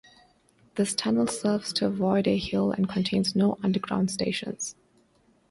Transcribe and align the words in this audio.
This 0.77 0.95
tunnel 0.95 1.27
serves 1.27 1.71
to 1.73 1.85
avoid 1.85 2.25
a 2.27 2.35
hill 2.35 2.71
and 2.71 2.89
contains 2.89 3.35
no 3.35 3.59
underground 3.61 4.09
stations. 4.09 4.75